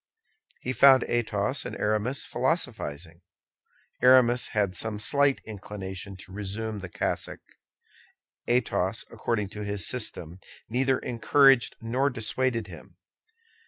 [0.61, 3.21] He found Athos and Aramis philosophizing.
[4.01, 7.41] Aramis had some slight inclination to resume the cassock.
[8.47, 12.97] Athos, according to his system, neither encouraged nor dissuaded him.